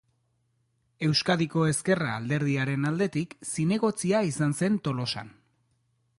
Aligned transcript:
Euskadiko 1.07 1.65
Ezkerra 1.73 2.07
alderdiaren 2.21 2.91
aldetik 2.93 3.37
zinegotzia 3.53 4.25
izan 4.33 4.61
zen 4.63 4.83
Tolosan. 4.89 5.33